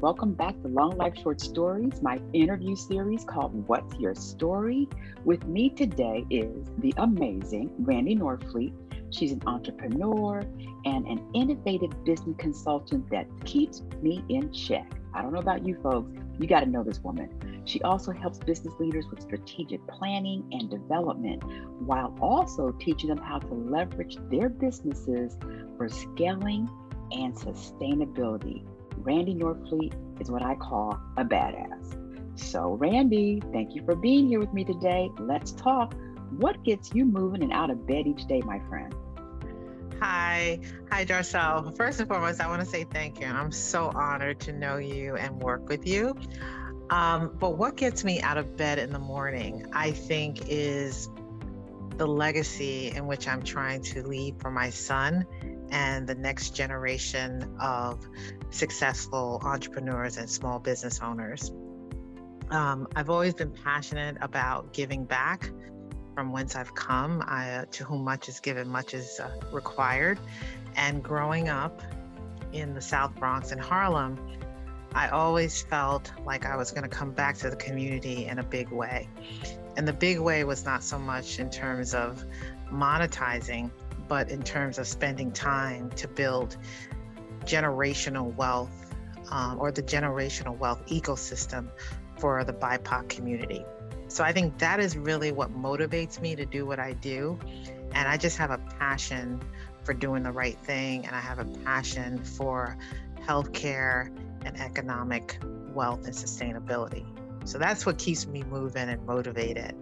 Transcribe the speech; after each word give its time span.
Welcome 0.00 0.34
back 0.34 0.54
to 0.62 0.68
Long 0.68 0.96
Life 0.96 1.14
Short 1.20 1.40
Stories, 1.40 2.00
my 2.02 2.20
interview 2.32 2.76
series 2.76 3.24
called 3.24 3.66
What's 3.66 3.96
Your 3.96 4.14
Story? 4.14 4.88
With 5.24 5.44
me 5.48 5.70
today 5.70 6.24
is 6.30 6.68
the 6.78 6.94
amazing 6.98 7.72
Randi 7.80 8.14
Norfleet. 8.14 8.72
She's 9.10 9.32
an 9.32 9.42
entrepreneur 9.44 10.38
and 10.84 11.04
an 11.08 11.28
innovative 11.34 12.04
business 12.04 12.36
consultant 12.38 13.10
that 13.10 13.26
keeps 13.44 13.82
me 14.00 14.22
in 14.28 14.52
check. 14.52 14.88
I 15.14 15.20
don't 15.20 15.32
know 15.32 15.40
about 15.40 15.66
you 15.66 15.76
folks, 15.82 16.12
you 16.38 16.46
got 16.46 16.60
to 16.60 16.66
know 16.66 16.84
this 16.84 17.00
woman. 17.00 17.62
She 17.64 17.82
also 17.82 18.12
helps 18.12 18.38
business 18.38 18.74
leaders 18.78 19.06
with 19.10 19.20
strategic 19.20 19.84
planning 19.88 20.48
and 20.52 20.70
development 20.70 21.42
while 21.80 22.16
also 22.20 22.70
teaching 22.78 23.08
them 23.08 23.18
how 23.18 23.40
to 23.40 23.52
leverage 23.52 24.16
their 24.30 24.48
businesses 24.48 25.36
for 25.76 25.88
scaling 25.88 26.70
and 27.10 27.34
sustainability. 27.34 28.64
Randi 29.08 29.34
Norfleet 29.34 29.94
is 30.20 30.30
what 30.30 30.42
I 30.42 30.54
call 30.54 31.00
a 31.16 31.24
badass. 31.24 31.96
So, 32.38 32.74
Randi, 32.74 33.42
thank 33.54 33.74
you 33.74 33.82
for 33.82 33.96
being 33.96 34.28
here 34.28 34.38
with 34.38 34.52
me 34.52 34.64
today. 34.64 35.08
Let's 35.18 35.52
talk. 35.52 35.94
What 36.36 36.62
gets 36.62 36.94
you 36.94 37.06
moving 37.06 37.42
and 37.42 37.50
out 37.50 37.70
of 37.70 37.86
bed 37.86 38.06
each 38.06 38.26
day, 38.26 38.42
my 38.42 38.60
friend? 38.68 38.94
Hi. 39.98 40.60
Hi, 40.92 41.06
Darcel. 41.06 41.74
First 41.74 42.00
and 42.00 42.06
foremost, 42.06 42.42
I 42.42 42.48
want 42.48 42.60
to 42.60 42.68
say 42.68 42.84
thank 42.84 43.18
you. 43.18 43.26
I'm 43.28 43.50
so 43.50 43.90
honored 43.94 44.40
to 44.40 44.52
know 44.52 44.76
you 44.76 45.16
and 45.16 45.40
work 45.40 45.70
with 45.70 45.86
you. 45.86 46.14
Um, 46.90 47.34
but 47.40 47.56
what 47.56 47.78
gets 47.78 48.04
me 48.04 48.20
out 48.20 48.36
of 48.36 48.58
bed 48.58 48.78
in 48.78 48.92
the 48.92 48.98
morning, 48.98 49.70
I 49.72 49.92
think, 49.92 50.50
is 50.50 51.08
the 51.96 52.06
legacy 52.06 52.90
in 52.90 53.06
which 53.06 53.26
I'm 53.26 53.42
trying 53.42 53.80
to 53.84 54.06
leave 54.06 54.36
for 54.38 54.50
my 54.50 54.68
son 54.68 55.24
and 55.70 56.06
the 56.06 56.14
next 56.14 56.54
generation 56.54 57.56
of 57.60 58.04
successful 58.50 59.40
entrepreneurs 59.42 60.16
and 60.16 60.28
small 60.28 60.58
business 60.58 61.00
owners. 61.00 61.52
Um, 62.50 62.88
I've 62.96 63.10
always 63.10 63.34
been 63.34 63.50
passionate 63.50 64.16
about 64.20 64.72
giving 64.72 65.04
back 65.04 65.50
from 66.14 66.32
whence 66.32 66.56
I've 66.56 66.74
come. 66.74 67.22
I, 67.26 67.66
to 67.72 67.84
whom 67.84 68.04
much 68.04 68.28
is 68.28 68.40
given, 68.40 68.68
much 68.68 68.94
is 68.94 69.20
uh, 69.20 69.30
required. 69.52 70.18
And 70.76 71.02
growing 71.02 71.48
up 71.48 71.82
in 72.52 72.74
the 72.74 72.80
South 72.80 73.14
Bronx 73.16 73.52
in 73.52 73.58
Harlem, 73.58 74.18
I 74.94 75.08
always 75.08 75.62
felt 75.62 76.10
like 76.24 76.46
I 76.46 76.56
was 76.56 76.70
going 76.70 76.82
to 76.82 76.88
come 76.88 77.12
back 77.12 77.36
to 77.38 77.50
the 77.50 77.56
community 77.56 78.26
in 78.26 78.38
a 78.38 78.42
big 78.42 78.70
way. 78.70 79.08
And 79.76 79.86
the 79.86 79.92
big 79.92 80.18
way 80.18 80.44
was 80.44 80.64
not 80.64 80.82
so 80.82 80.98
much 80.98 81.38
in 81.38 81.50
terms 81.50 81.94
of 81.94 82.24
monetizing, 82.72 83.70
but 84.08 84.30
in 84.30 84.42
terms 84.42 84.78
of 84.78 84.86
spending 84.86 85.30
time 85.30 85.90
to 85.90 86.08
build 86.08 86.56
generational 87.44 88.34
wealth 88.34 88.94
um, 89.30 89.58
or 89.60 89.70
the 89.70 89.82
generational 89.82 90.56
wealth 90.56 90.84
ecosystem 90.86 91.68
for 92.18 92.42
the 92.44 92.52
BIPOC 92.52 93.08
community. 93.08 93.64
So 94.08 94.24
I 94.24 94.32
think 94.32 94.58
that 94.58 94.80
is 94.80 94.96
really 94.96 95.32
what 95.32 95.52
motivates 95.54 96.20
me 96.20 96.34
to 96.34 96.46
do 96.46 96.66
what 96.66 96.78
I 96.78 96.94
do. 96.94 97.38
And 97.92 98.08
I 98.08 98.16
just 98.16 98.38
have 98.38 98.50
a 98.50 98.58
passion 98.78 99.40
for 99.84 99.94
doing 99.94 100.22
the 100.22 100.32
right 100.32 100.58
thing, 100.58 101.06
and 101.06 101.14
I 101.14 101.20
have 101.20 101.38
a 101.38 101.44
passion 101.44 102.22
for 102.22 102.76
healthcare 103.20 104.10
and 104.44 104.58
economic 104.60 105.38
wealth 105.72 106.04
and 106.04 106.14
sustainability. 106.14 107.04
So 107.44 107.58
that's 107.58 107.86
what 107.86 107.98
keeps 107.98 108.26
me 108.26 108.42
moving 108.44 108.88
and 108.88 109.04
motivated. 109.06 109.74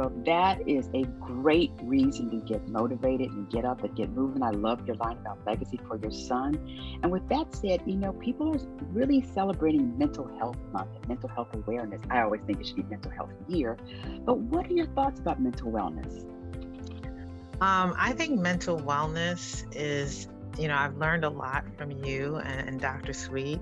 Well, 0.00 0.12
that 0.24 0.66
is 0.66 0.88
a 0.94 1.02
great 1.20 1.72
reason 1.82 2.30
to 2.30 2.38
get 2.50 2.66
motivated 2.70 3.32
and 3.32 3.50
get 3.50 3.66
up 3.66 3.84
and 3.84 3.94
get 3.94 4.08
moving. 4.08 4.42
I 4.42 4.48
love 4.48 4.86
your 4.86 4.96
line 4.96 5.18
about 5.18 5.46
legacy 5.46 5.78
for 5.86 5.98
your 5.98 6.10
son. 6.10 6.54
And 7.02 7.12
with 7.12 7.28
that 7.28 7.54
said, 7.54 7.82
you 7.84 7.96
know, 7.96 8.14
people 8.14 8.56
are 8.56 8.58
really 8.94 9.20
celebrating 9.20 9.98
mental 9.98 10.26
health 10.38 10.56
month 10.72 10.88
and 10.96 11.06
mental 11.06 11.28
health 11.28 11.48
awareness. 11.52 12.00
I 12.08 12.22
always 12.22 12.40
think 12.46 12.60
it 12.60 12.68
should 12.68 12.76
be 12.76 12.82
mental 12.84 13.10
health 13.10 13.28
year. 13.46 13.76
But 14.24 14.38
what 14.38 14.68
are 14.68 14.72
your 14.72 14.86
thoughts 14.86 15.20
about 15.20 15.38
mental 15.38 15.70
wellness? 15.70 16.22
Um, 17.60 17.94
I 17.98 18.14
think 18.14 18.40
mental 18.40 18.80
wellness 18.80 19.66
is 19.76 20.28
you 20.60 20.68
know, 20.68 20.76
I've 20.76 20.98
learned 20.98 21.24
a 21.24 21.30
lot 21.30 21.64
from 21.78 21.90
you 21.90 22.36
and, 22.36 22.68
and 22.68 22.80
Dr. 22.80 23.14
Sweet 23.14 23.60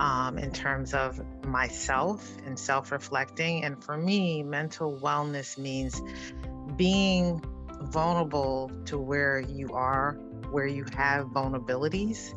um, 0.00 0.36
in 0.36 0.50
terms 0.50 0.94
of 0.94 1.20
myself 1.46 2.28
and 2.44 2.58
self 2.58 2.90
reflecting. 2.90 3.64
And 3.64 3.82
for 3.82 3.96
me, 3.96 4.42
mental 4.42 4.98
wellness 4.98 5.56
means 5.56 6.02
being 6.76 7.40
vulnerable 7.82 8.70
to 8.86 8.98
where 8.98 9.38
you 9.40 9.72
are, 9.72 10.14
where 10.50 10.66
you 10.66 10.84
have 10.96 11.26
vulnerabilities, 11.26 12.34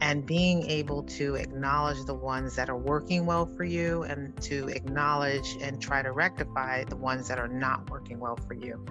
and 0.00 0.24
being 0.24 0.68
able 0.70 1.02
to 1.02 1.34
acknowledge 1.34 2.02
the 2.06 2.14
ones 2.14 2.56
that 2.56 2.70
are 2.70 2.76
working 2.76 3.26
well 3.26 3.44
for 3.44 3.64
you 3.64 4.04
and 4.04 4.34
to 4.42 4.68
acknowledge 4.68 5.56
and 5.60 5.82
try 5.82 6.00
to 6.02 6.12
rectify 6.12 6.84
the 6.84 6.96
ones 6.96 7.28
that 7.28 7.38
are 7.38 7.48
not 7.48 7.90
working 7.90 8.18
well 8.18 8.36
for 8.36 8.54
you. 8.54 8.82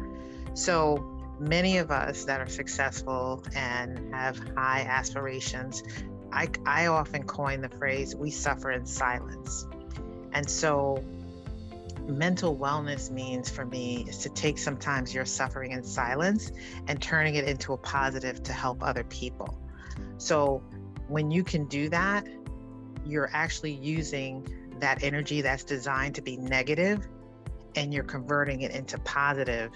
So, 0.54 1.23
many 1.40 1.78
of 1.78 1.92
us 1.92 2.26
that 2.26 2.40
are 2.40 2.48
successful 2.48 3.44
and 3.56 4.14
have 4.14 4.38
high 4.56 4.82
aspirations, 4.82 5.84
I, 6.32 6.50
I 6.66 6.88
often 6.88 7.24
coin 7.24 7.62
the 7.62 7.70
phrase, 7.70 8.16
we 8.16 8.32
suffer 8.32 8.72
in 8.72 8.86
silence. 8.86 9.68
And 10.34 10.50
so, 10.50 11.04
mental 12.08 12.58
wellness 12.58 13.10
means 13.12 13.50
for 13.50 13.66
me 13.66 14.06
is 14.10 14.18
to 14.20 14.30
take 14.30 14.58
sometimes 14.58 15.14
your 15.14 15.26
suffering 15.26 15.72
in 15.72 15.84
silence 15.84 16.52
and 16.88 17.02
turning 17.02 17.36
it 17.36 17.46
into 17.46 17.74
a 17.74 17.78
positive 17.78 18.44
to 18.44 18.54
help 18.54 18.84
other 18.84 19.04
people. 19.06 19.58
So, 20.18 20.64
when 21.08 21.30
you 21.30 21.44
can 21.44 21.66
do 21.66 21.90
that, 21.90 22.28
you're 23.06 23.30
actually 23.34 23.74
using 23.74 24.48
that 24.80 25.04
energy 25.04 25.42
that's 25.42 25.64
designed 25.64 26.16
to 26.16 26.22
be 26.22 26.38
negative 26.38 27.08
and 27.76 27.94
you're 27.94 28.04
converting 28.04 28.62
it 28.62 28.72
into 28.72 28.98
positive 29.00 29.72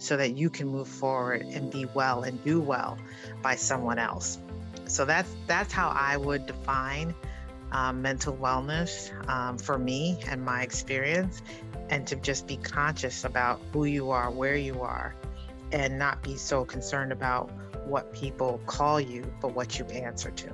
so 0.00 0.16
that 0.16 0.36
you 0.36 0.50
can 0.50 0.66
move 0.66 0.88
forward 0.88 1.42
and 1.42 1.70
be 1.70 1.84
well 1.94 2.22
and 2.22 2.42
do 2.42 2.60
well 2.60 2.98
by 3.42 3.54
someone 3.54 3.98
else. 3.98 4.38
So 4.86 5.04
that's 5.04 5.32
that's 5.46 5.72
how 5.72 5.90
I 5.90 6.16
would 6.16 6.46
define 6.46 7.14
um, 7.70 8.02
mental 8.02 8.34
wellness 8.34 9.12
um, 9.28 9.58
for 9.58 9.78
me 9.78 10.18
and 10.26 10.44
my 10.44 10.62
experience, 10.62 11.42
and 11.90 12.06
to 12.08 12.16
just 12.16 12.48
be 12.48 12.56
conscious 12.56 13.24
about 13.24 13.60
who 13.72 13.84
you 13.84 14.10
are, 14.10 14.30
where 14.30 14.56
you 14.56 14.80
are, 14.80 15.14
and 15.70 15.98
not 15.98 16.22
be 16.22 16.36
so 16.36 16.64
concerned 16.64 17.12
about 17.12 17.50
what 17.86 18.12
people 18.12 18.60
call 18.66 19.00
you, 19.00 19.30
but 19.40 19.54
what 19.54 19.78
you 19.78 19.84
answer 19.86 20.30
to. 20.30 20.50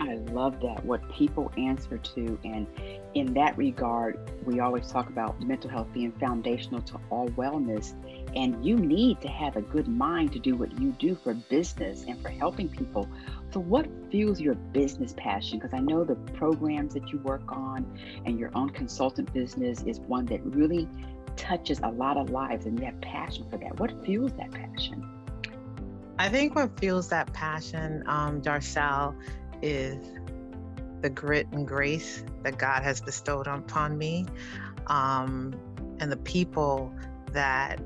I 0.00 0.14
love 0.32 0.60
that, 0.60 0.84
what 0.84 1.08
people 1.12 1.50
answer 1.56 1.98
to. 1.98 2.38
And 2.44 2.66
in 3.14 3.34
that 3.34 3.56
regard, 3.56 4.18
we 4.46 4.60
always 4.60 4.88
talk 4.88 5.08
about 5.08 5.40
mental 5.40 5.70
health 5.70 5.88
being 5.92 6.12
foundational 6.12 6.82
to 6.82 7.00
all 7.10 7.28
wellness. 7.30 7.94
And 8.34 8.64
you 8.64 8.76
need 8.76 9.20
to 9.20 9.28
have 9.28 9.56
a 9.56 9.62
good 9.62 9.88
mind 9.88 10.32
to 10.32 10.38
do 10.38 10.56
what 10.56 10.78
you 10.80 10.90
do 10.92 11.14
for 11.14 11.34
business 11.34 12.04
and 12.06 12.20
for 12.20 12.28
helping 12.28 12.68
people. 12.68 13.08
So, 13.52 13.60
what 13.60 13.86
fuels 14.10 14.40
your 14.40 14.54
business 14.54 15.14
passion? 15.16 15.58
Because 15.58 15.74
I 15.74 15.80
know 15.80 16.04
the 16.04 16.16
programs 16.16 16.94
that 16.94 17.12
you 17.12 17.18
work 17.18 17.52
on 17.52 17.86
and 18.24 18.38
your 18.38 18.50
own 18.54 18.70
consultant 18.70 19.32
business 19.32 19.82
is 19.82 20.00
one 20.00 20.26
that 20.26 20.44
really 20.44 20.88
touches 21.36 21.80
a 21.80 21.88
lot 21.90 22.16
of 22.16 22.30
lives, 22.30 22.66
and 22.66 22.78
you 22.78 22.84
have 22.86 23.00
passion 23.00 23.46
for 23.50 23.56
that. 23.58 23.78
What 23.78 24.04
fuels 24.04 24.32
that 24.34 24.50
passion? 24.50 25.08
I 26.18 26.28
think 26.28 26.54
what 26.54 26.78
fuels 26.78 27.08
that 27.08 27.32
passion, 27.32 28.04
um, 28.06 28.40
Darcel, 28.40 29.14
is 29.62 29.98
the 31.04 31.10
grit 31.10 31.46
and 31.52 31.68
grace 31.68 32.24
that 32.44 32.56
God 32.56 32.82
has 32.82 33.02
bestowed 33.02 33.46
upon 33.46 33.98
me 33.98 34.24
um, 34.86 35.54
and 36.00 36.10
the 36.10 36.16
people 36.16 36.94
that 37.32 37.78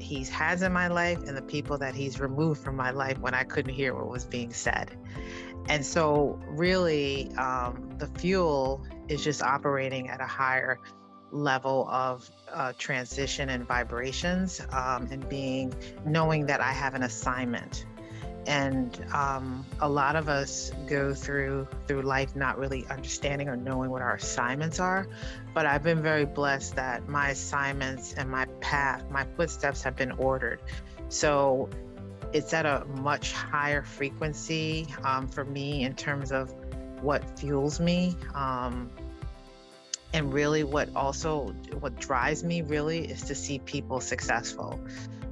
He's 0.00 0.28
has 0.28 0.62
in 0.62 0.72
my 0.72 0.88
life 0.88 1.22
and 1.22 1.36
the 1.36 1.42
people 1.42 1.78
that 1.78 1.94
He's 1.94 2.18
removed 2.18 2.60
from 2.60 2.74
my 2.74 2.90
life 2.90 3.16
when 3.20 3.32
I 3.32 3.44
couldn't 3.44 3.72
hear 3.72 3.94
what 3.94 4.08
was 4.08 4.24
being 4.24 4.52
said. 4.52 4.90
And 5.68 5.86
so, 5.86 6.40
really, 6.48 7.32
um, 7.36 7.90
the 7.98 8.08
fuel 8.08 8.84
is 9.06 9.22
just 9.22 9.40
operating 9.40 10.08
at 10.08 10.20
a 10.20 10.26
higher 10.26 10.80
level 11.30 11.86
of 11.88 12.28
uh, 12.52 12.72
transition 12.76 13.50
and 13.50 13.68
vibrations 13.68 14.60
um, 14.72 15.06
and 15.12 15.28
being 15.28 15.72
knowing 16.04 16.46
that 16.46 16.60
I 16.60 16.72
have 16.72 16.94
an 16.94 17.04
assignment 17.04 17.86
and 18.46 19.04
um, 19.12 19.64
a 19.80 19.88
lot 19.88 20.16
of 20.16 20.28
us 20.28 20.72
go 20.88 21.14
through 21.14 21.66
through 21.86 22.02
life 22.02 22.34
not 22.34 22.58
really 22.58 22.86
understanding 22.88 23.48
or 23.48 23.56
knowing 23.56 23.90
what 23.90 24.02
our 24.02 24.14
assignments 24.14 24.80
are. 24.80 25.06
But 25.54 25.66
i've 25.66 25.82
been 25.82 26.02
very 26.02 26.24
blessed 26.24 26.76
that 26.76 27.08
my 27.08 27.30
assignments 27.30 28.14
and 28.14 28.30
my 28.30 28.46
path 28.60 29.04
my 29.10 29.24
footsteps 29.36 29.82
have 29.82 29.96
been 29.96 30.12
ordered. 30.12 30.60
So 31.08 31.68
it's 32.32 32.52
at 32.54 32.66
a 32.66 32.84
much 32.86 33.32
higher 33.32 33.82
frequency 33.82 34.86
um, 35.04 35.28
for 35.28 35.44
me 35.44 35.84
in 35.84 35.94
terms 35.94 36.32
of 36.32 36.52
what 37.02 37.38
fuels 37.38 37.78
me 37.78 38.16
um, 38.34 38.90
and 40.14 40.32
really 40.32 40.64
what 40.64 40.88
also 40.96 41.48
what 41.80 41.98
drives 41.98 42.42
me 42.44 42.62
really 42.62 43.06
is 43.06 43.22
to 43.22 43.34
see 43.34 43.58
people 43.60 44.00
successful. 44.00 44.80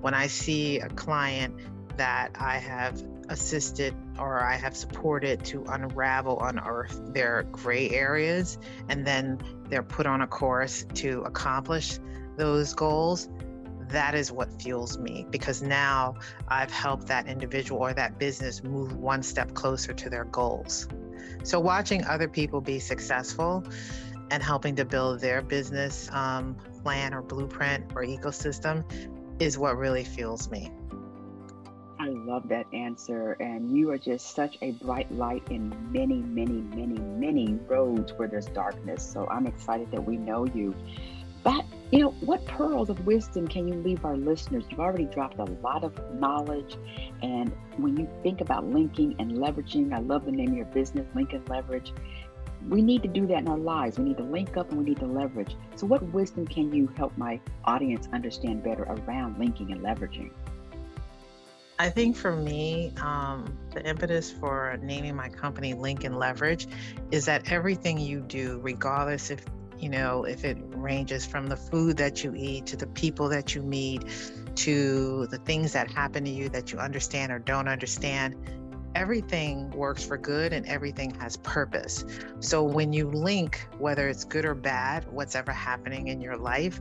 When 0.00 0.14
i 0.14 0.28
see 0.28 0.78
a 0.78 0.88
client 0.90 1.54
that 1.96 2.30
I 2.38 2.58
have 2.58 3.02
assisted 3.28 3.94
or 4.18 4.42
I 4.42 4.56
have 4.56 4.76
supported 4.76 5.44
to 5.46 5.64
unravel, 5.68 6.40
unearth 6.42 7.12
their 7.12 7.44
gray 7.52 7.90
areas, 7.90 8.58
and 8.88 9.06
then 9.06 9.40
they're 9.68 9.82
put 9.82 10.06
on 10.06 10.22
a 10.22 10.26
course 10.26 10.84
to 10.94 11.22
accomplish 11.22 11.98
those 12.36 12.74
goals, 12.74 13.28
that 13.90 14.14
is 14.14 14.30
what 14.30 14.52
fuels 14.62 14.98
me 14.98 15.26
because 15.30 15.62
now 15.62 16.14
I've 16.48 16.70
helped 16.70 17.06
that 17.08 17.26
individual 17.26 17.80
or 17.80 17.92
that 17.94 18.18
business 18.18 18.62
move 18.62 18.96
one 18.96 19.22
step 19.22 19.54
closer 19.54 19.92
to 19.92 20.08
their 20.08 20.24
goals. 20.24 20.88
So, 21.42 21.58
watching 21.58 22.04
other 22.04 22.28
people 22.28 22.60
be 22.60 22.78
successful 22.78 23.64
and 24.30 24.42
helping 24.42 24.76
to 24.76 24.84
build 24.84 25.20
their 25.20 25.42
business 25.42 26.08
um, 26.12 26.54
plan 26.82 27.12
or 27.12 27.22
blueprint 27.22 27.92
or 27.94 28.04
ecosystem 28.04 28.84
is 29.40 29.58
what 29.58 29.76
really 29.76 30.04
fuels 30.04 30.50
me. 30.50 30.70
Love 32.40 32.48
that 32.48 32.66
answer. 32.72 33.32
And 33.32 33.76
you 33.76 33.90
are 33.90 33.98
just 33.98 34.34
such 34.34 34.56
a 34.62 34.70
bright 34.72 35.12
light 35.12 35.42
in 35.50 35.74
many, 35.92 36.22
many, 36.22 36.62
many, 36.74 36.98
many 36.98 37.58
roads 37.68 38.14
where 38.14 38.28
there's 38.28 38.46
darkness. 38.46 39.02
So 39.02 39.28
I'm 39.28 39.46
excited 39.46 39.90
that 39.90 40.02
we 40.02 40.16
know 40.16 40.46
you. 40.46 40.74
But, 41.42 41.66
you 41.90 42.00
know, 42.00 42.10
what 42.20 42.44
pearls 42.46 42.88
of 42.88 43.04
wisdom 43.06 43.46
can 43.46 43.68
you 43.68 43.74
leave 43.74 44.06
our 44.06 44.16
listeners? 44.16 44.64
You've 44.70 44.80
already 44.80 45.04
dropped 45.04 45.38
a 45.38 45.44
lot 45.44 45.84
of 45.84 45.92
knowledge. 46.14 46.76
And 47.22 47.52
when 47.76 47.96
you 47.98 48.08
think 48.22 48.40
about 48.40 48.66
linking 48.66 49.16
and 49.18 49.32
leveraging, 49.32 49.92
I 49.92 49.98
love 49.98 50.24
the 50.24 50.32
name 50.32 50.50
of 50.50 50.56
your 50.56 50.66
business, 50.66 51.06
Link 51.14 51.34
and 51.34 51.46
Leverage. 51.48 51.92
We 52.68 52.80
need 52.80 53.02
to 53.02 53.08
do 53.08 53.26
that 53.26 53.38
in 53.38 53.48
our 53.48 53.58
lives. 53.58 53.98
We 53.98 54.04
need 54.04 54.18
to 54.18 54.24
link 54.24 54.56
up 54.56 54.70
and 54.70 54.78
we 54.78 54.84
need 54.84 55.00
to 55.00 55.06
leverage. 55.06 55.56
So, 55.76 55.86
what 55.86 56.02
wisdom 56.02 56.46
can 56.46 56.72
you 56.74 56.88
help 56.88 57.16
my 57.16 57.40
audience 57.64 58.06
understand 58.12 58.62
better 58.62 58.82
around 58.82 59.38
linking 59.38 59.72
and 59.72 59.80
leveraging? 59.80 60.30
I 61.80 61.88
think 61.88 62.14
for 62.14 62.36
me, 62.36 62.92
um, 63.00 63.56
the 63.72 63.82
impetus 63.88 64.30
for 64.30 64.78
naming 64.82 65.16
my 65.16 65.30
company 65.30 65.72
Link 65.72 66.04
and 66.04 66.18
Leverage 66.18 66.68
is 67.10 67.24
that 67.24 67.50
everything 67.50 67.96
you 67.96 68.20
do, 68.20 68.60
regardless 68.62 69.30
if 69.30 69.42
you 69.78 69.88
know, 69.88 70.24
if 70.24 70.44
it 70.44 70.58
ranges 70.74 71.24
from 71.24 71.46
the 71.46 71.56
food 71.56 71.96
that 71.96 72.22
you 72.22 72.34
eat 72.36 72.66
to 72.66 72.76
the 72.76 72.86
people 72.88 73.30
that 73.30 73.54
you 73.54 73.62
meet 73.62 74.04
to 74.56 75.26
the 75.28 75.38
things 75.38 75.72
that 75.72 75.90
happen 75.90 76.22
to 76.24 76.30
you 76.30 76.50
that 76.50 76.70
you 76.70 76.78
understand 76.78 77.32
or 77.32 77.38
don't 77.38 77.66
understand, 77.66 78.36
everything 78.94 79.70
works 79.70 80.04
for 80.04 80.18
good 80.18 80.52
and 80.52 80.66
everything 80.66 81.14
has 81.14 81.38
purpose. 81.38 82.04
So 82.40 82.62
when 82.62 82.92
you 82.92 83.08
link, 83.08 83.66
whether 83.78 84.06
it's 84.06 84.24
good 84.24 84.44
or 84.44 84.54
bad, 84.54 85.10
what's 85.10 85.34
ever 85.34 85.52
happening 85.52 86.08
in 86.08 86.20
your 86.20 86.36
life, 86.36 86.78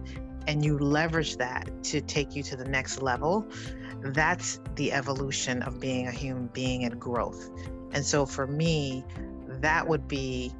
and 0.50 0.66
you 0.66 0.80
leverage 0.80 1.38
that 1.38 1.69
to 1.84 2.01
take 2.01 2.36
you 2.36 2.42
to 2.42 2.56
the 2.56 2.66
next 2.66 3.04
level, 3.04 3.48
that's 4.01 4.60
the 4.74 4.92
evolution 4.92 5.62
of 5.62 5.80
being 5.80 6.07
a 6.07 6.12
human 6.12 6.48
being 6.48 6.86
and 6.86 7.00
growth. 7.00 7.51
And 7.92 8.04
so 8.04 8.25
for 8.25 8.48
me, 8.48 9.06
that 9.62 9.88
would 9.88 10.07
be 10.07 10.51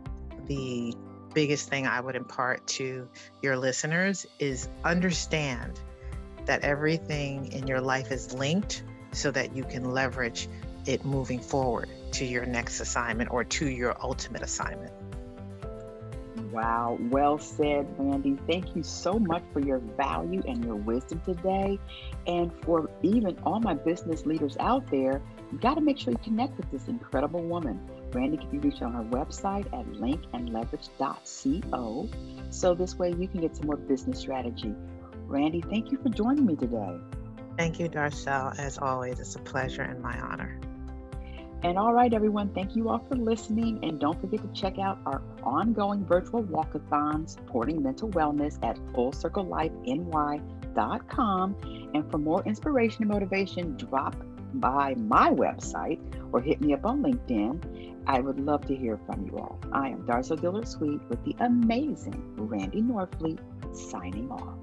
the 0.46 0.94
biggest 1.34 1.70
thing 1.70 1.88
I 1.88 2.02
would 2.02 2.16
impart 2.16 2.68
to 2.68 3.10
your 3.42 3.58
listeners 3.58 4.28
is 4.38 4.70
understand 4.84 5.80
that 6.46 6.62
everything 6.62 7.52
in 7.52 7.66
your 7.66 7.82
life 7.82 8.12
is 8.12 8.32
linked 8.32 8.84
so 9.12 9.32
that 9.32 9.56
you 9.56 9.64
can 9.64 9.86
leverage 9.92 10.48
it 10.86 11.04
moving 11.04 11.40
forward 11.40 11.90
to 12.12 12.26
your 12.26 12.46
next 12.46 12.80
assignment 12.80 13.32
or 13.32 13.44
to 13.44 13.68
your 13.68 14.00
ultimate 14.04 14.44
assignment. 14.44 14.94
Wow, 16.52 16.98
well 17.00 17.38
said, 17.38 17.88
Randi. 17.98 18.38
Thank 18.48 18.76
you 18.76 18.84
so 18.84 19.20
much 19.20 19.44
for 19.54 19.60
your 19.60 19.80
value 19.80 20.42
and 20.48 20.64
your 20.64 20.76
wisdom 20.76 21.22
today. 21.22 21.80
And 22.28 22.52
for 22.64 22.90
even 23.04 23.38
all 23.44 23.60
my 23.60 23.74
business 23.74 24.26
leaders 24.26 24.58
out 24.60 24.90
there, 24.90 25.22
you 25.52 25.58
got 25.60 25.76
to 25.76 25.82
make 25.82 25.98
sure 25.98 26.12
you 26.12 26.20
connect 26.20 26.58
with 26.58 26.72
this 26.72 26.88
incredible 26.88 27.44
woman. 27.44 27.80
Randi 28.12 28.38
can 28.38 28.50
be 28.50 28.60
reached 28.60 28.82
on 28.82 28.94
her 28.94 29.04
website 29.04 29.66
at 29.68 29.86
linkandleverage.co. 29.94 32.10
So 32.50 32.74
this 32.74 32.96
way 32.96 33.10
you 33.10 33.28
can 33.28 33.42
get 33.42 33.56
some 33.56 33.68
more 33.68 33.78
business 33.78 34.20
strategy. 34.20 34.74
Randi, 35.28 35.64
thank 35.70 35.92
you 35.92 36.00
for 36.02 36.10
joining 36.10 36.46
me 36.46 36.56
today. 36.56 37.00
Thank 37.58 37.80
you, 37.80 37.90
Darcel. 37.90 38.58
As 38.58 38.78
always, 38.78 39.20
it's 39.20 39.36
a 39.36 39.40
pleasure 39.40 39.82
and 39.82 40.02
my 40.02 40.18
honor. 40.20 40.60
And 41.62 41.78
all 41.78 41.94
right, 41.94 42.14
everyone, 42.14 42.54
thank 42.54 42.74
you 42.76 42.90
all 42.90 43.06
for 43.10 43.16
listening. 43.16 43.80
And 43.84 44.00
don't 44.00 44.20
forget 44.22 44.42
to 44.42 44.48
check 44.60 44.80
out 44.80 44.98
our 45.06 45.22
ongoing 45.44 46.04
virtual 46.06 46.44
walkathon 46.44 47.30
supporting 47.30 47.84
mental 47.84 48.10
wellness 48.10 48.58
at 48.64 48.78
fullcirclelifeny.com. 48.94 51.56
And 51.94 52.10
for 52.10 52.18
more 52.18 52.42
inspiration 52.44 53.04
and 53.04 53.12
motivation, 53.12 53.76
drop 53.76 54.16
by 54.54 54.96
my 54.96 55.32
website 55.32 56.00
or 56.32 56.40
hit 56.42 56.62
me 56.62 56.74
up 56.74 56.86
on 56.86 57.04
LinkedIn. 57.04 57.98
I 58.08 58.22
would 58.22 58.40
love 58.40 58.66
to 58.68 58.76
hear 58.76 58.98
from 59.06 59.26
you 59.26 59.38
all. 59.38 59.60
I 59.72 59.90
am 59.90 60.04
Darcel 60.04 60.40
Dillard 60.40 60.68
Suite 60.68 61.02
with 61.10 61.24
the 61.26 61.36
amazing 61.40 62.36
Randi 62.38 62.82
Norfleet 62.82 63.40
signing 63.76 64.32
off. 64.32 64.56